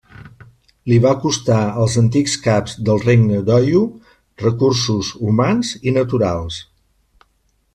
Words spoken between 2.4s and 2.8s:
caps